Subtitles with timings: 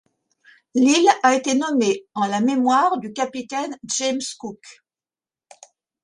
[0.73, 4.59] L'île a été nommée en la mémoire du capitaine James Cook.